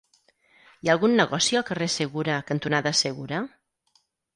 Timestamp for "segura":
1.99-2.41, 3.05-3.49